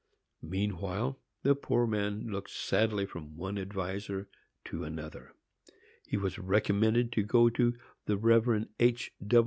[0.41, 4.27] Meanwhile, the poor old man looked sadly from one adviser
[4.65, 5.35] to another.
[6.07, 7.75] He was recommended to go to
[8.07, 8.65] the Rev.
[8.79, 9.11] H.